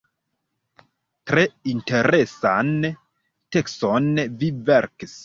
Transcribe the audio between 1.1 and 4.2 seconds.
Tre interesan tekston